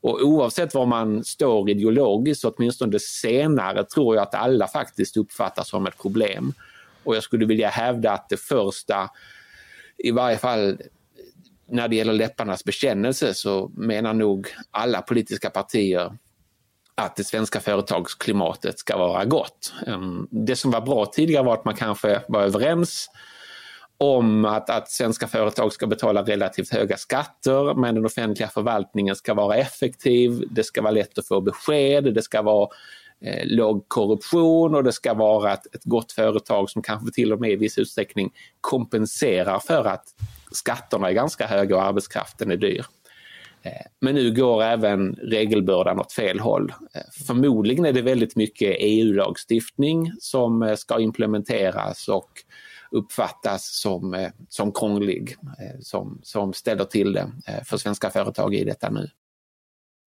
[0.00, 5.62] Och oavsett var man står ideologiskt, åtminstone det senare, tror jag att alla faktiskt uppfattar
[5.62, 6.52] som ett problem.
[7.04, 9.10] Och jag skulle vilja hävda att det första,
[9.98, 10.78] i varje fall
[11.68, 16.12] när det gäller läpparnas bekännelse så menar nog alla politiska partier
[16.94, 19.72] att det svenska företagsklimatet ska vara gott.
[19.86, 23.10] Ehm, det som var bra tidigare var att man kanske var överens
[23.98, 29.34] om att, att svenska företag ska betala relativt höga skatter men den offentliga förvaltningen ska
[29.34, 32.68] vara effektiv, det ska vara lätt att få besked, det ska vara
[33.20, 37.40] eh, låg korruption och det ska vara ett, ett gott företag som kanske till och
[37.40, 40.04] med i viss utsträckning kompenserar för att
[40.52, 42.84] skatterna är ganska höga och arbetskraften är dyr.
[43.62, 46.72] Eh, men nu går även regelbördan åt fel håll.
[46.94, 52.30] Eh, förmodligen är det väldigt mycket EU-lagstiftning som eh, ska implementeras och
[52.90, 55.36] uppfattas som, som krånglig,
[55.80, 57.30] som, som ställer till det
[57.64, 59.10] för svenska företag i detta nu.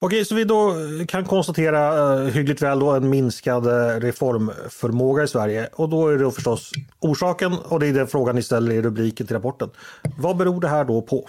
[0.00, 5.22] Okej, så vi då eh, kan konstatera uh, hyggligt väl då en minskad eh, reformförmåga
[5.22, 5.68] i Sverige.
[5.72, 8.82] Och då är det då förstås orsaken och det är den frågan ni ställer i
[8.82, 9.70] rubriken till rapporten.
[10.18, 11.28] Vad beror det här då på?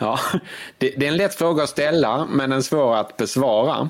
[0.00, 0.18] Ja,
[0.78, 3.88] det, det, är en lätt fråga att ställa men en svår att besvara.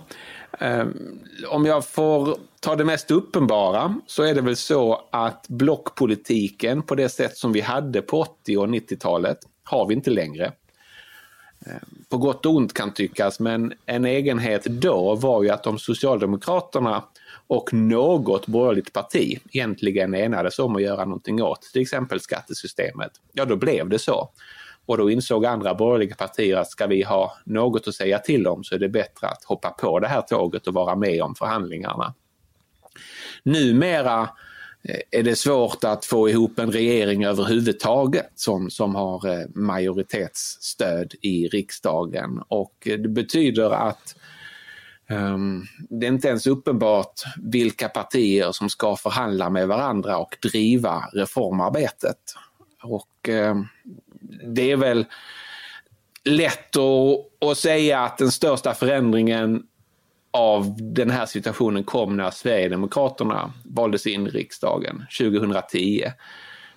[0.61, 6.83] Um, om jag får ta det mest uppenbara så är det väl så att blockpolitiken
[6.83, 10.53] på det sätt som vi hade på 80 och 90-talet har vi inte längre.
[11.67, 11.73] Eh,
[12.09, 17.05] på gott och ont kan tyckas, men en egenhet då var ju att om Socialdemokraterna
[17.47, 23.45] och något borgerligt parti egentligen enades om att göra någonting åt till exempel skattesystemet, ja
[23.45, 24.31] då blev det så.
[24.87, 28.65] Och då insåg andra borgerliga partier att ska vi ha något att säga till om
[28.65, 32.15] så är det bättre att hoppa på det här tåget och vara med om förhandlingarna.
[33.43, 34.29] Numera
[34.89, 41.15] Eh, är det svårt att få ihop en regering överhuvudtaget som, som har eh, majoritetsstöd
[41.21, 44.17] i riksdagen och eh, det betyder att
[45.11, 51.05] um, det är inte ens uppenbart vilka partier som ska förhandla med varandra och driva
[51.13, 52.19] reformarbetet.
[52.83, 53.69] Och um,
[54.55, 55.07] det är väl
[56.25, 59.63] lätt att, att säga att den största förändringen
[60.33, 66.05] av den här situationen kom när Sverigedemokraterna valdes in i riksdagen 2010.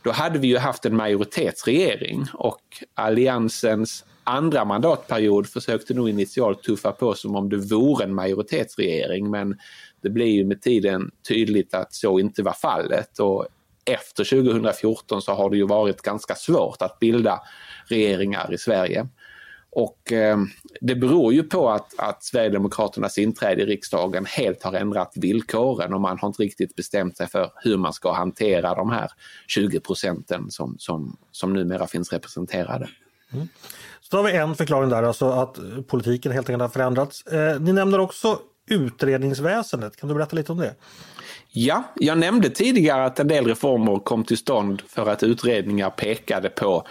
[0.04, 2.62] Då hade vi ju haft en majoritetsregering och
[2.94, 9.58] Alliansens andra mandatperiod försökte nog initialt tuffa på som om det vore en majoritetsregering men
[10.02, 13.48] det blev ju med tiden tydligt att så inte var fallet och
[13.86, 17.42] efter 2014 så har det ju varit ganska svårt att bilda
[17.88, 19.08] regeringar i Sverige.
[19.76, 20.38] Och eh,
[20.82, 26.02] det beror ju på att, att Sverigedemokraternas inträde i riksdagen helt har ändrat villkoren och
[26.02, 29.12] man har inte riktigt bestämt sig för hur man ska hantera de här
[29.48, 32.90] 20 procenten som, som, som numera finns representerade.
[33.34, 33.48] Mm.
[34.02, 35.58] Så då har vi en förklaring där, alltså att
[35.88, 37.26] politiken helt enkelt har förändrats.
[37.26, 40.76] Eh, ni nämner också utredningsväsendet, kan du berätta lite om det?
[41.52, 46.50] Ja, jag nämnde tidigare att en del reformer kom till stånd för att utredningar pekade
[46.50, 46.88] på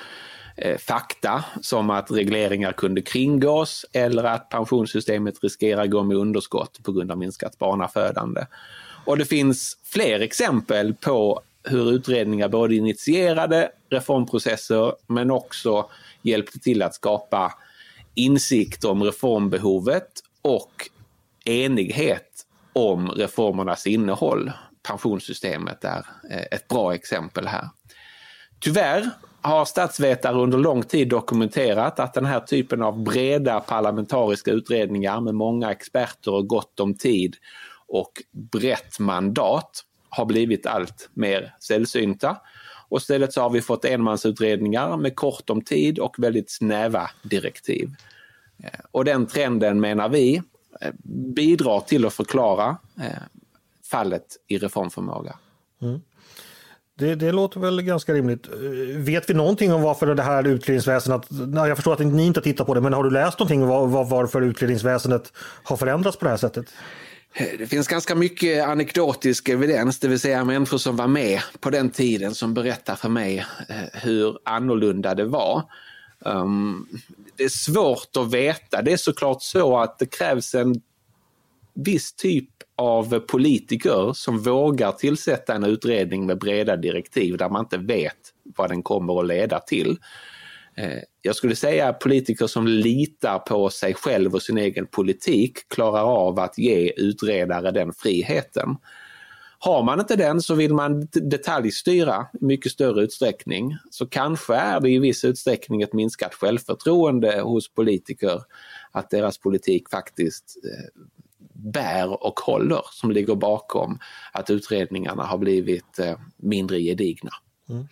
[0.56, 6.92] Eh, fakta som att regleringar kunde kringgås eller att pensionssystemet riskerar gå med underskott på
[6.92, 8.46] grund av minskat barnafödande.
[9.04, 15.90] Och det finns fler exempel på hur utredningar både initierade reformprocesser men också
[16.22, 17.54] hjälpte till att skapa
[18.14, 20.10] insikt om reformbehovet
[20.42, 20.90] och
[21.44, 24.52] enighet om reformernas innehåll.
[24.82, 27.68] Pensionssystemet är eh, ett bra exempel här.
[28.60, 29.10] Tyvärr
[29.44, 35.34] har statsvetare under lång tid dokumenterat att den här typen av breda parlamentariska utredningar med
[35.34, 37.36] många experter och gott om tid
[37.88, 42.36] och brett mandat har blivit allt mer sällsynta.
[42.88, 47.90] Och istället så har vi fått enmansutredningar med kort om tid och väldigt snäva direktiv.
[48.58, 50.42] Eh, och den trenden menar vi
[50.80, 50.92] eh,
[51.34, 53.22] bidrar till att förklara eh,
[53.90, 55.38] fallet i reformförmåga.
[55.82, 56.00] Mm.
[56.98, 58.46] Det, det, låter väl ganska rimligt.
[58.46, 62.64] Eh, vet vi någonting om varför det här utredningsväsendet, jag förstår att ni inte tittar
[62.64, 66.24] på det, men har du läst någonting om var, var, varför utredningsväsendet har förändrats på
[66.24, 66.66] det här sättet?
[67.34, 71.70] Eh, det finns ganska mycket anekdotisk evidens, det vill säga människor som var med på
[71.70, 75.62] den tiden som berättar för mig eh, hur annorlunda det var.
[76.18, 76.88] Um,
[77.36, 78.82] det är svårt att veta.
[78.82, 80.80] Det är såklart så att det krävs en
[81.74, 87.78] viss typ av politiker som vågar tillsätta en utredning med breda direktiv där man inte
[87.78, 88.16] vet
[88.56, 89.98] vad den kommer att leda till.
[90.76, 96.02] Eh, jag skulle säga politiker som litar på sig själv och sin egen politik klarar
[96.02, 98.76] av att ge utredare den friheten.
[99.58, 103.76] Har man inte den så vill man detaljstyra i mycket större utsträckning.
[103.90, 108.42] Så kanske är det i viss utsträckning ett minskat självförtroende hos politiker
[108.90, 111.02] att deras politik faktiskt eh,
[111.72, 113.98] bär och håller som ligger bakom
[114.32, 117.30] att utredningarna har blivit eh, mindre gedigna.
[117.68, 117.88] Mm.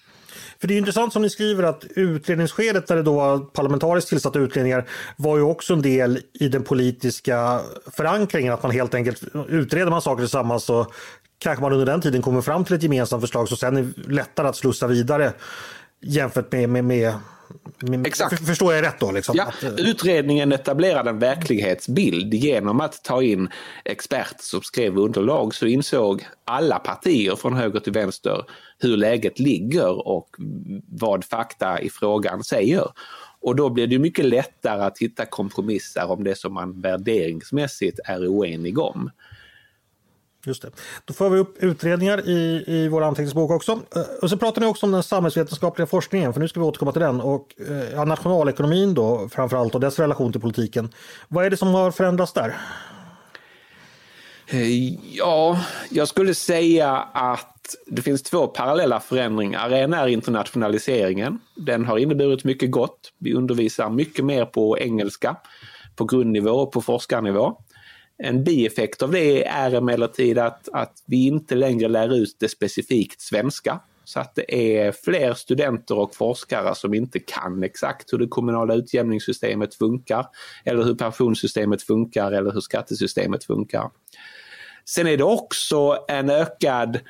[0.60, 4.38] För det är intressant som ni skriver att utredningsskedet där det då var parlamentariskt tillsatta
[4.38, 9.90] utredningar var ju också en del i den politiska förankringen att man helt enkelt utreder
[9.90, 10.86] man saker tillsammans så
[11.38, 14.48] kanske man under den tiden kommer fram till ett gemensamt förslag som sen är lättare
[14.48, 15.32] att slussa vidare
[16.00, 17.14] jämfört med, med, med
[18.06, 18.46] Exakt.
[18.46, 19.10] Förstår jag rätt då?
[19.10, 19.34] Liksom?
[19.36, 23.48] Ja, att, eh, utredningen etablerade en verklighetsbild genom att ta in
[23.84, 28.44] experter som skrev underlag så insåg alla partier från höger till vänster
[28.78, 30.28] hur läget ligger och
[30.88, 32.86] vad fakta i frågan säger.
[33.40, 38.26] Och då blir det mycket lättare att hitta kompromisser om det som man värderingsmässigt är
[38.26, 39.10] oenig om.
[40.46, 40.70] Just det.
[41.04, 43.72] Då får vi upp utredningar i, i vår anteckningsbok också.
[43.72, 46.92] Eh, och så pratar ni också om den samhällsvetenskapliga forskningen, för nu ska vi återkomma
[46.92, 47.20] till den.
[47.20, 50.88] Och eh, ja, nationalekonomin då framförallt och dess relation till politiken.
[51.28, 52.56] Vad är det som har förändrats där?
[54.46, 57.48] Eh, ja, jag skulle säga att
[57.86, 59.70] det finns två parallella förändringar.
[59.70, 61.40] En är internationaliseringen.
[61.56, 63.12] Den har inneburit mycket gott.
[63.18, 65.36] Vi undervisar mycket mer på engelska
[65.96, 67.56] på grundnivå och på forskarnivå.
[68.18, 73.20] En bieffekt av det är emellertid att, att vi inte längre lär ut det specifikt
[73.20, 73.80] svenska.
[74.04, 78.74] Så att det är fler studenter och forskare som inte kan exakt hur det kommunala
[78.74, 80.26] utjämningssystemet funkar
[80.64, 83.90] eller hur pensionssystemet funkar eller hur skattesystemet funkar.
[84.84, 87.00] Sen är det också en ökad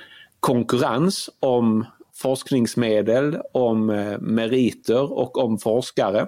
[0.41, 6.27] konkurrens om forskningsmedel, om eh, meriter och om forskare.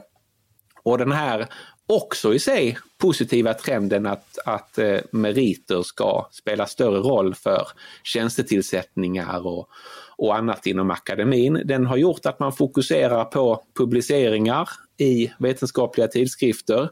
[0.83, 1.47] Och den här
[1.87, 7.69] också i sig positiva trenden att, att eh, meriter ska spela större roll för
[8.03, 9.69] tjänstetillsättningar och,
[10.17, 11.63] och annat inom akademin.
[11.65, 16.91] Den har gjort att man fokuserar på publiceringar i vetenskapliga tidskrifter,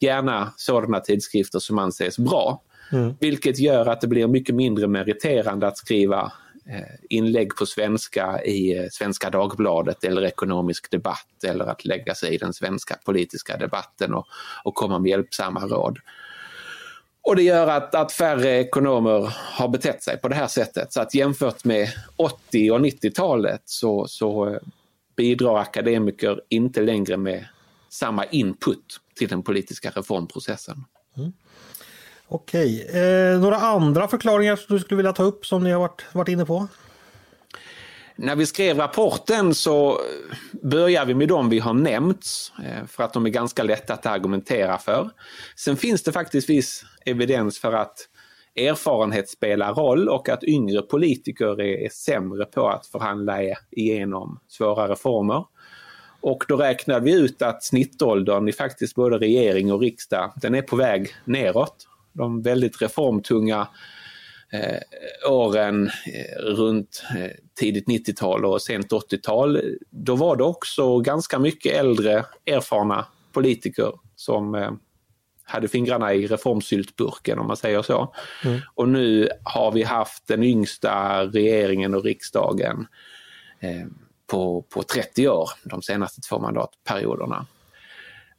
[0.00, 2.62] gärna sådana tidskrifter som anses bra.
[2.92, 3.14] Mm.
[3.20, 6.32] Vilket gör att det blir mycket mindre meriterande att skriva
[6.72, 12.34] Eh, inlägg på svenska i eh, Svenska Dagbladet eller Ekonomisk Debatt eller att lägga sig
[12.34, 14.26] i den svenska politiska debatten och,
[14.64, 15.98] och komma med hjälpsamma råd.
[17.22, 20.92] Och det gör att, att färre ekonomer har betett sig på det här sättet.
[20.92, 24.60] Så att jämfört med 80 och 90-talet så, så eh,
[25.16, 27.46] bidrar akademiker inte längre med
[27.88, 30.84] samma input till den politiska reformprocessen.
[31.16, 31.32] Mm.
[32.32, 36.04] Okej, eh, några andra förklaringar som du skulle vilja ta upp som ni har varit,
[36.12, 36.68] varit inne på?
[38.16, 40.00] När vi skrev rapporten så
[40.62, 44.06] börjar vi med de vi har nämnt eh, för att de är ganska lätta att
[44.06, 45.10] argumentera för.
[45.56, 47.96] Sen finns det faktiskt viss evidens för att
[48.56, 53.38] erfarenhet spelar roll och att yngre politiker är, är sämre på att förhandla
[53.70, 55.44] igenom svåra reformer.
[56.20, 60.62] Och då räknade vi ut att snittåldern i faktiskt både regering och riksdag, den är
[60.62, 63.68] på väg neråt de väldigt reformtunga
[64.52, 71.38] eh, åren eh, runt eh, tidigt 90-tal och sent 80-tal, då var det också ganska
[71.38, 74.70] mycket äldre erfarna politiker som eh,
[75.44, 78.14] hade fingrarna i reformsyltburken om man säger så.
[78.44, 78.60] Mm.
[78.74, 82.86] Och nu har vi haft den yngsta regeringen och riksdagen
[83.60, 83.86] eh,
[84.26, 87.46] på, på 30 år, de senaste två mandatperioderna.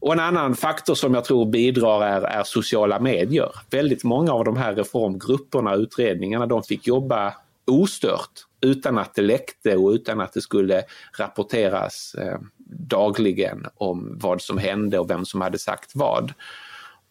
[0.02, 3.50] Och en annan faktor som jag tror bidrar är, är, sociala medier.
[3.70, 7.34] Väldigt många av de här reformgrupperna, utredningarna, de fick jobba
[7.68, 10.84] ostört utan att det läckte och utan att det skulle
[11.18, 12.40] rapporteras eh,
[12.88, 16.34] dagligen om vad som hände och vem som hade sagt vad.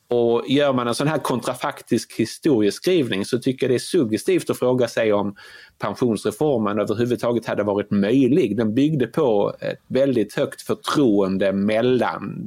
[0.09, 4.59] Och gör man en sån här kontrafaktisk historieskrivning så tycker jag det är suggestivt att
[4.59, 5.37] fråga sig om
[5.79, 8.57] pensionsreformen överhuvudtaget hade varit möjlig.
[8.57, 12.47] Den byggde på ett väldigt högt förtroende mellan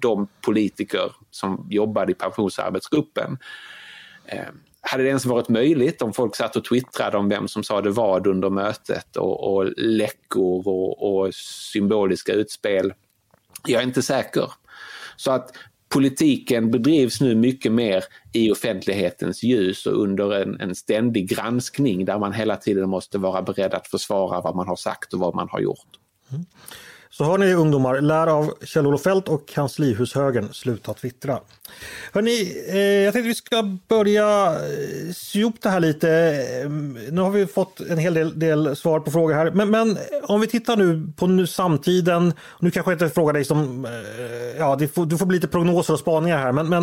[0.00, 3.38] de politiker som jobbade i pensionsarbetsgruppen.
[4.26, 4.48] Eh,
[4.80, 7.90] hade det ens varit möjligt om folk satt och twittrade om vem som sa det
[7.90, 11.34] vad under mötet och, och läckor och, och
[11.72, 12.92] symboliska utspel?
[13.66, 14.52] Jag är inte säker.
[15.16, 15.52] Så att
[15.88, 22.18] politiken bedrivs nu mycket mer i offentlighetens ljus och under en, en ständig granskning där
[22.18, 25.48] man hela tiden måste vara beredd att försvara vad man har sagt och vad man
[25.50, 25.88] har gjort.
[26.30, 26.44] Mm.
[27.20, 31.38] Så hör ni ungdomar, lär av Kjell-Olof Feldt och kanslihushögern, sluta twittra.
[32.12, 36.10] Hörni, eh, jag tänkte vi ska börja eh, sy ihop det här lite.
[36.62, 36.70] Eh,
[37.12, 39.50] nu har vi fått en hel del, del svar på frågor här.
[39.50, 42.32] Men, men, eh, om vi tittar nu på nu samtiden.
[42.58, 43.84] Nu kanske jag inte frågar dig som...
[43.84, 46.52] Eh, ja, du får, du får bli lite prognoser och spaningar här.
[46.52, 46.82] Men, men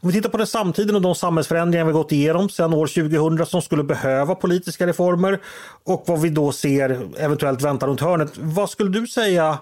[0.00, 3.46] om vi tittar på den samtiden och de samhällsförändringar vi gått igenom sedan år 2000
[3.46, 5.40] som skulle behöva politiska reformer
[5.84, 8.32] och vad vi då ser eventuellt väntar runt hörnet.
[8.34, 9.58] Vad skulle du säga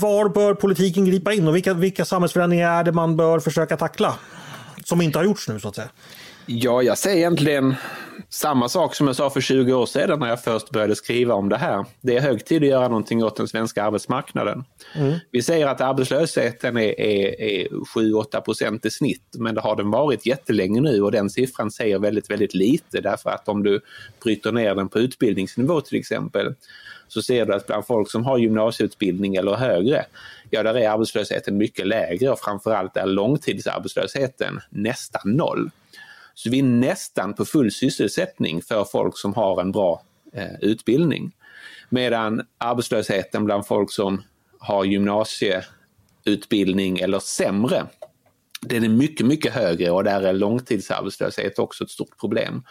[0.00, 4.14] var bör politiken gripa in och vilka, vilka samhällsförändringar är det man bör försöka tackla?
[4.84, 5.88] Som inte har gjorts nu så att säga.
[6.46, 7.74] Ja, jag säger egentligen
[8.28, 11.48] samma sak som jag sa för 20 år sedan när jag först började skriva om
[11.48, 11.84] det här.
[12.00, 14.64] Det är hög tid att göra någonting åt den svenska arbetsmarknaden.
[14.94, 15.18] Mm.
[15.30, 19.90] Vi säger att arbetslösheten är, är, är 7-8 procent i snitt, men det har den
[19.90, 23.80] varit jättelänge nu och den siffran säger väldigt, väldigt lite därför att om du
[24.22, 26.54] bryter ner den på utbildningsnivå till exempel
[27.08, 30.04] så ser du att bland folk som har gymnasieutbildning eller högre,
[30.50, 35.70] ja där är arbetslösheten mycket lägre och framförallt är långtidsarbetslösheten nästan noll.
[36.34, 41.32] Så vi är nästan på full sysselsättning för folk som har en bra eh, utbildning.
[41.88, 44.22] Medan arbetslösheten bland folk som
[44.58, 47.86] har gymnasieutbildning eller sämre,
[48.60, 52.62] den är mycket, mycket högre och där är långtidsarbetslöshet också ett stort problem.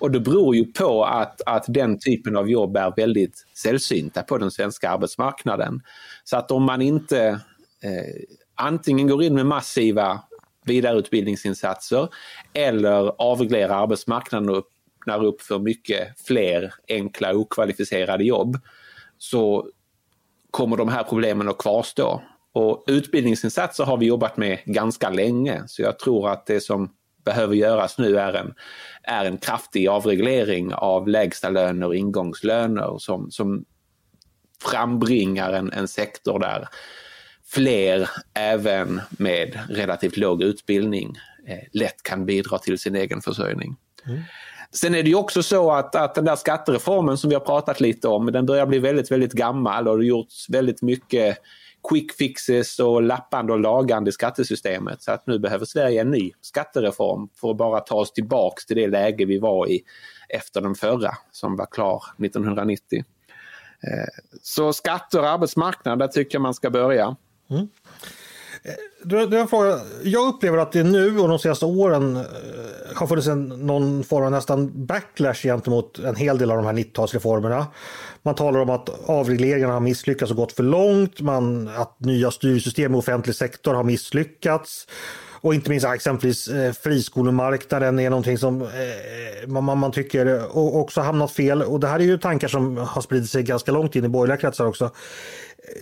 [0.00, 4.38] Och det beror ju på att, att den typen av jobb är väldigt sällsynta på
[4.38, 5.80] den svenska arbetsmarknaden.
[6.24, 7.26] Så att om man inte
[7.82, 8.22] eh,
[8.54, 10.22] antingen går in med massiva
[10.64, 12.08] vidareutbildningsinsatser
[12.52, 18.58] eller avreglerar arbetsmarknaden och öppnar upp för mycket fler enkla okvalificerade jobb
[19.18, 19.68] så
[20.50, 22.22] kommer de här problemen att kvarstå.
[22.52, 26.94] Och utbildningsinsatser har vi jobbat med ganska länge så jag tror att det som
[27.24, 28.54] behöver göras nu är en,
[29.02, 33.64] är en kraftig avreglering av lägstalöner och ingångslöner som, som
[34.70, 36.68] frambringar en, en sektor där
[37.46, 43.76] fler, även med relativt låg utbildning, eh, lätt kan bidra till sin egen försörjning.
[44.06, 44.20] Mm.
[44.72, 47.80] Sen är det ju också så att, att den där skattereformen som vi har pratat
[47.80, 51.38] lite om, den börjar bli väldigt, väldigt gammal och det har gjorts väldigt mycket
[51.88, 55.02] quick fixes och lappande och lagande i skattesystemet.
[55.02, 58.76] Så att nu behöver Sverige en ny skattereform för att bara ta oss tillbaks till
[58.76, 59.82] det läge vi var i
[60.28, 63.04] efter den förra som var klar 1990.
[63.82, 67.16] Eh, så skatter och arbetsmarknad, där tycker jag man ska börja.
[67.50, 67.68] Mm.
[69.02, 69.80] Du, du, fråga.
[70.02, 72.22] Jag upplever att det nu och de senaste åren eh,
[72.94, 76.72] har funnits en, någon form av nästan backlash gentemot en hel del av de här
[76.72, 77.66] 90-talsreformerna.
[78.22, 82.94] Man talar om att avregleringarna har misslyckats och gått för långt, man, att nya styrsystem
[82.94, 84.86] i offentlig sektor har misslyckats.
[85.40, 91.00] Och inte minst exempelvis eh, friskolemarknaden är någonting som eh, man, man tycker eh, också
[91.00, 91.62] hamnat fel.
[91.62, 94.36] Och det här är ju tankar som har spridit sig ganska långt in i borgerliga
[94.36, 94.84] kretsar också.
[94.84, 94.90] Eh,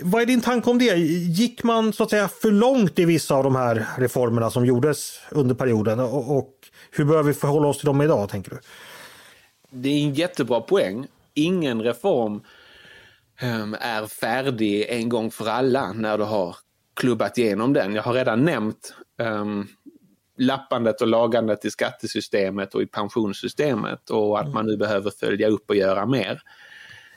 [0.02, 0.94] vad är din tanke om det?
[0.94, 5.20] Gick man så att säga för långt i vissa av de här reformerna som gjordes
[5.30, 6.00] under perioden?
[6.00, 6.52] Och, och
[6.90, 8.58] hur bör vi förhålla oss till dem idag, tänker du?
[9.70, 11.06] Det är en jättebra poäng.
[11.34, 12.40] Ingen reform
[13.40, 16.56] ehm, är färdig en gång för alla när du har
[16.96, 17.94] klubbat igenom den.
[17.94, 19.68] Jag har redan nämnt um,
[20.38, 25.70] lappandet och lagandet i skattesystemet och i pensionssystemet och att man nu behöver följa upp
[25.70, 26.42] och göra mer.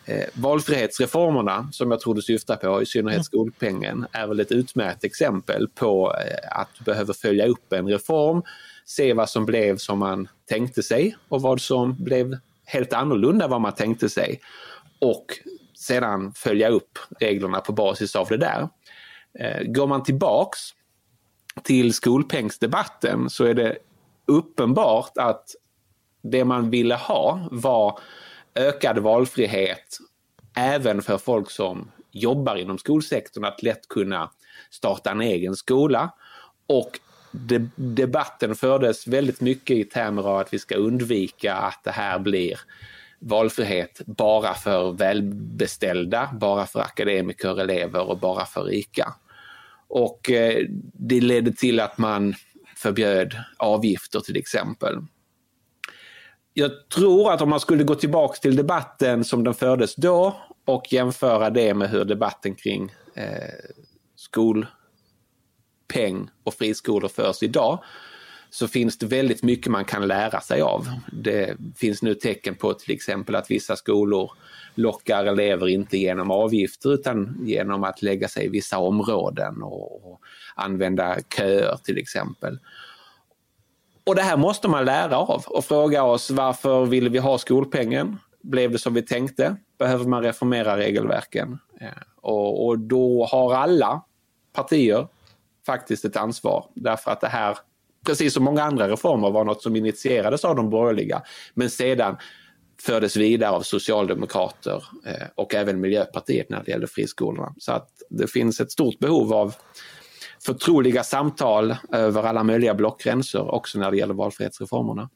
[0.05, 5.03] Eh, valfrihetsreformerna som jag tror du syftar på, i synnerhet skolpengen, är väl ett utmärkt
[5.03, 8.43] exempel på eh, att du behöver följa upp en reform,
[8.85, 13.61] se vad som blev som man tänkte sig och vad som blev helt annorlunda vad
[13.61, 14.39] man tänkte sig.
[14.99, 15.25] Och
[15.73, 18.69] sedan följa upp reglerna på basis av det där.
[19.39, 20.59] Eh, går man tillbaks
[21.63, 23.77] till skolpengsdebatten så är det
[24.25, 25.55] uppenbart att
[26.21, 27.99] det man ville ha var
[28.55, 29.97] ökad valfrihet
[30.55, 34.31] även för folk som jobbar inom skolsektorn att lätt kunna
[34.69, 36.09] starta en egen skola.
[36.67, 36.99] Och
[37.31, 42.19] de, debatten fördes väldigt mycket i termer av att vi ska undvika att det här
[42.19, 42.59] blir
[43.19, 49.13] valfrihet bara för välbeställda, bara för akademiker, elever och bara för rika.
[49.91, 52.33] Och eh, det ledde till att man
[52.75, 54.95] förbjöd avgifter till exempel.
[56.53, 60.35] Jag tror att om man skulle gå tillbaks till debatten som den fördes då
[60.65, 63.25] och jämföra det med hur debatten kring eh,
[64.15, 64.69] skolpeng
[66.43, 67.83] och friskolor förs idag
[68.51, 70.87] så finns det väldigt mycket man kan lära sig av.
[71.11, 74.31] Det finns nu tecken på till exempel att vissa skolor
[74.75, 80.21] lockar elever inte genom avgifter utan genom att lägga sig i vissa områden och,
[80.55, 82.59] använda köer till exempel.
[84.03, 88.17] Och det här måste man lära av och fråga oss varför vill vi ha skolpengen?
[88.41, 89.55] Blev det som vi tänkte?
[89.79, 91.59] Behöver man reformera regelverken?
[91.81, 91.87] Eh,
[92.21, 94.03] och, och då har alla
[94.53, 95.07] partier
[95.65, 97.57] faktiskt ett ansvar därför att det här,
[98.05, 101.21] precis som många andra reformer, var något som initierades av de borgerliga
[101.53, 102.17] men sedan
[102.81, 107.53] fördes vidare av socialdemokrater eh, och även Miljöpartiet när det gäller friskolorna.
[107.57, 109.55] Så att det finns ett stort behov av
[110.45, 115.09] förtroliga samtal över alla möjliga blockgränser också när det gäller valfrihetsreformerna.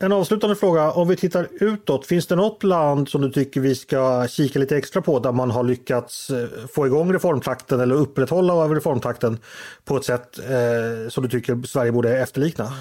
[0.00, 3.74] En avslutande fråga, om vi tittar utåt, finns det något land som du tycker vi
[3.74, 8.54] ska kika lite extra på där man har lyckats eh, få igång reformtakten eller upprätthålla
[8.54, 9.38] reformtakten
[9.84, 12.72] på ett sätt eh, som du tycker Sverige borde efterlikna?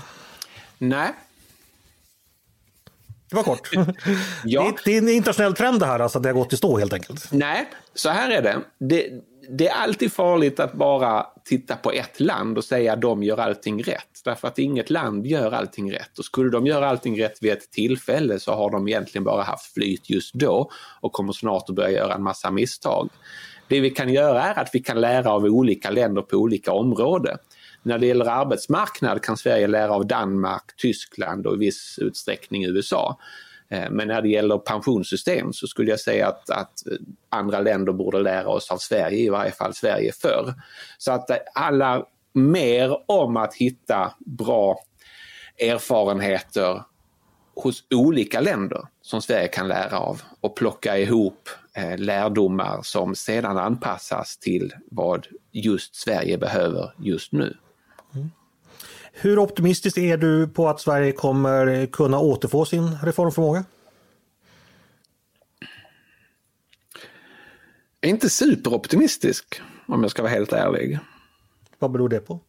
[0.78, 1.14] Nej.
[3.30, 3.70] Det var kort.
[4.44, 4.74] ja.
[4.86, 6.94] det, är en internationell trend det här, alltså att det har gått i stå helt
[6.94, 7.32] enkelt.
[7.32, 8.62] Nej, så här är det.
[8.78, 9.10] det
[9.50, 13.38] det är alltid farligt att bara titta på ett land och säga att de gör
[13.38, 14.22] allting rätt.
[14.26, 16.20] Därför att inget land gör allting rätt.
[16.20, 19.74] Och skulle de göra allting rätt vid ett tillfälle så har de egentligen bara haft
[19.74, 20.72] flyt just då
[21.02, 23.10] och kommer snart att börja göra en massa misstag.
[23.68, 27.38] Det vi kan göra är att vi kan lära av olika länder på olika områden.
[27.84, 33.18] När det gäller arbetsmarknad kan Sverige lära av Danmark, Tyskland och i viss utsträckning USA.
[33.70, 36.98] Eh, men när det gäller pensionssystem så skulle jag säga att, att, eh,
[37.30, 40.54] andra länder borde lära oss av Sverige, i varje fall Sverige förr.
[40.98, 44.80] Så att eh, alla mer om att hitta bra
[45.60, 46.84] erfarenheter
[47.56, 51.50] hos olika länder som Sverige kan lära av och plocka ihop
[51.98, 57.58] lärdomar som sedan anpassas till vad just Sverige behöver just nu.
[59.20, 63.66] Hur optimistisk är du på att Sverige kommer kunna återfå sin reformförmåga?
[68.02, 71.00] Inte superoptimistisk om jag ska vara helt ärlig.
[71.80, 72.40] Vad beror det på?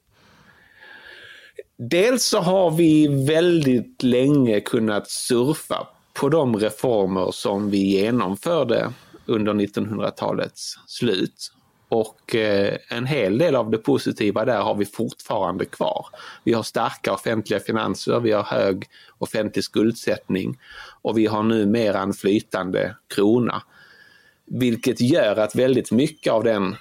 [1.77, 8.93] Dels så har vi väldigt länge kunnat surfa på de reformer som vi genomförde
[9.27, 11.53] under 1900-talets slut.
[11.89, 16.07] Och eh, en hel del av det positiva där har vi fortfarande kvar.
[16.45, 18.85] Vi har starka offentliga finanser, vi har hög
[19.19, 20.59] offentlig skuldsättning
[21.03, 23.63] och vi har numera en flytande krona.
[24.45, 26.77] Vilket gör att väldigt mycket av den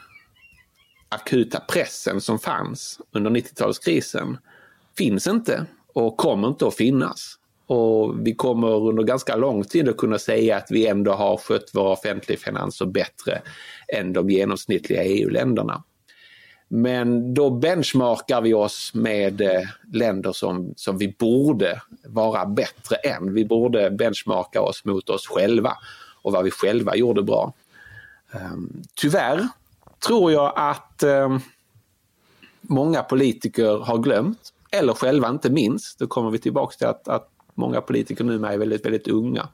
[1.10, 4.38] akuta pressen som fanns under 90-talskrisen
[4.98, 7.40] finns inte och kommer inte att finnas.
[7.68, 11.70] Och vi kommer under ganska lång tid att kunna säga att vi ändå har skött
[11.74, 13.42] våra offentliga finanser bättre
[13.94, 15.84] än de genomsnittliga EU-länderna.
[16.68, 19.62] Men då benchmarkar vi oss med eh,
[19.94, 23.34] länder som, som vi borde vara bättre än.
[23.34, 25.78] Vi borde benchmarka oss mot oss själva
[26.22, 27.54] och vad vi själva gjorde bra.
[28.32, 29.48] Ehm, tyvärr
[30.08, 31.40] tror jag att ehm,
[32.62, 35.96] många politiker har glömt eller själva inte minns.
[36.00, 39.50] Då kommer vi tillbaka till att, att många politiker numera är väldigt, väldigt unga.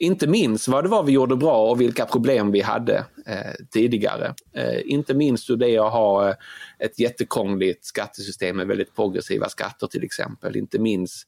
[0.00, 2.96] Inte minst vad det var vi gjorde bra och vilka problem vi hade
[3.26, 4.34] eh, tidigare.
[4.52, 6.34] Eh, inte minst hur det är att ha eh,
[6.78, 10.56] ett jättekrångligt skattesystem med väldigt progressiva skatter till exempel.
[10.56, 11.26] Inte minst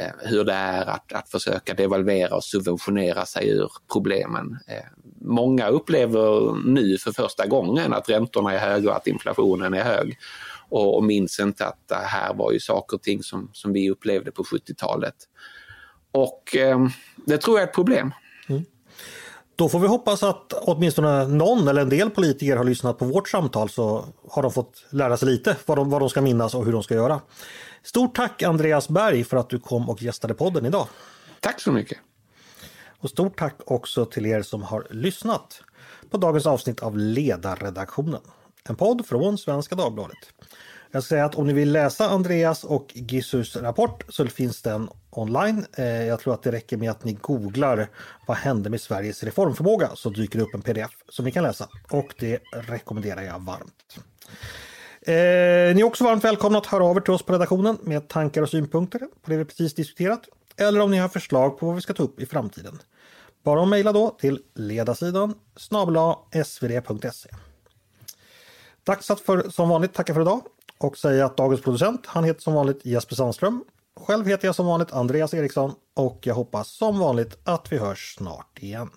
[0.00, 4.58] eh, hur det är att, att försöka devalvera och subventionera sig ur problemen.
[4.68, 4.86] Eh,
[5.20, 10.18] många upplever nu för första gången att räntorna är höga och att inflationen är hög
[10.68, 13.90] och, och minns inte att det här var ju saker och ting som, som vi
[13.90, 15.14] upplevde på 70-talet.
[16.16, 18.14] Och eh, det tror jag är ett problem.
[18.48, 18.64] Mm.
[19.56, 23.28] Då får vi hoppas att åtminstone någon eller en del politiker har lyssnat på vårt
[23.28, 26.64] samtal så har de fått lära sig lite vad de, vad de ska minnas och
[26.64, 27.20] hur de ska göra.
[27.82, 30.86] Stort tack Andreas Berg för att du kom och gästade podden idag.
[31.40, 31.98] Tack så mycket.
[32.98, 35.62] Och stort tack också till er som har lyssnat
[36.10, 38.20] på dagens avsnitt av Ledarredaktionen.
[38.68, 40.18] En podd från Svenska Dagbladet.
[40.90, 44.88] Jag ska säga att om ni vill läsa Andreas och Gissus rapport så finns den
[45.10, 45.66] online.
[45.76, 47.88] Eh, jag tror att det räcker med att ni googlar
[48.26, 51.68] vad hände med Sveriges reformförmåga så dyker det upp en pdf som ni kan läsa
[51.90, 53.98] och det rekommenderar jag varmt.
[55.02, 58.08] Eh, ni är också varmt välkomna att höra av er till oss på redaktionen med
[58.08, 61.74] tankar och synpunkter på det vi precis diskuterat eller om ni har förslag på vad
[61.74, 62.78] vi ska ta upp i framtiden.
[63.44, 67.30] Bara att mejla då till ledarsidan snabla svd.se.
[68.84, 70.40] Dags att för, som vanligt tacka för idag
[70.78, 73.64] och säga att dagens producent, han heter som vanligt Jesper Sandström.
[74.00, 78.14] Själv heter jag som vanligt Andreas Eriksson och jag hoppas som vanligt att vi hörs
[78.18, 78.90] snart igen.